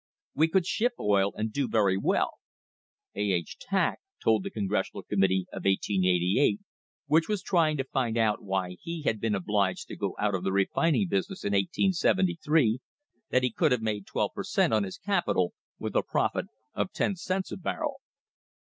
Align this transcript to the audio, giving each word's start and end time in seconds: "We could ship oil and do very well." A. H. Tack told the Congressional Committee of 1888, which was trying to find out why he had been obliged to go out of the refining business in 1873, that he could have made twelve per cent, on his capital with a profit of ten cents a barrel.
"We 0.33 0.47
could 0.47 0.65
ship 0.65 0.93
oil 0.99 1.31
and 1.35 1.53
do 1.53 1.67
very 1.67 1.95
well." 1.95 2.39
A. 3.13 3.19
H. 3.33 3.59
Tack 3.59 3.99
told 4.19 4.41
the 4.41 4.49
Congressional 4.49 5.03
Committee 5.03 5.45
of 5.53 5.63
1888, 5.65 6.59
which 7.05 7.27
was 7.29 7.43
trying 7.43 7.77
to 7.77 7.83
find 7.83 8.17
out 8.17 8.41
why 8.41 8.77
he 8.81 9.03
had 9.03 9.19
been 9.19 9.35
obliged 9.35 9.87
to 9.89 9.95
go 9.95 10.15
out 10.17 10.33
of 10.33 10.43
the 10.43 10.51
refining 10.51 11.07
business 11.07 11.43
in 11.45 11.53
1873, 11.53 12.79
that 13.29 13.43
he 13.43 13.51
could 13.51 13.71
have 13.71 13.83
made 13.83 14.07
twelve 14.07 14.31
per 14.33 14.43
cent, 14.43 14.73
on 14.73 14.85
his 14.85 14.97
capital 14.97 15.53
with 15.77 15.95
a 15.95 16.01
profit 16.01 16.47
of 16.73 16.91
ten 16.91 17.15
cents 17.15 17.51
a 17.51 17.57
barrel. 17.57 17.97